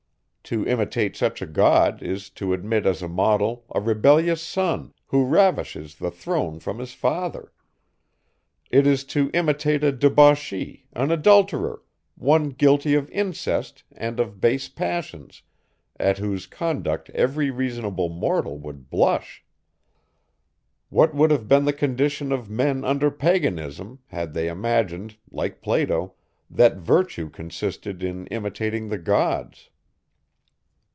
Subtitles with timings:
[0.51, 5.23] To imitate such a god, is to admit as a model, a rebellious son, who
[5.23, 7.53] ravishes the throne from his father.
[8.69, 11.83] It is to imitate a debauchee, an adulterer,
[12.15, 15.41] one guilty of incest and of base passions,
[15.97, 19.45] at whose conduct every reasonable mortal would blush.
[20.89, 26.15] What would have been the condition of men under paganism, had they imagined, like Plato,
[26.49, 29.69] that virtue consisted in imitating the gods!